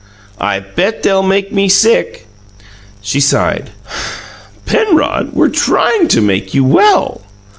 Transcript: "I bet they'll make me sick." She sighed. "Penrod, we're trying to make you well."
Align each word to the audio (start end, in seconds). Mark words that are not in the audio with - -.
"I 0.39 0.59
bet 0.61 1.03
they'll 1.03 1.21
make 1.21 1.51
me 1.53 1.69
sick." 1.69 2.25
She 3.03 3.19
sighed. 3.19 3.69
"Penrod, 4.65 5.33
we're 5.33 5.49
trying 5.49 6.07
to 6.07 6.21
make 6.21 6.55
you 6.55 6.63
well." 6.63 7.21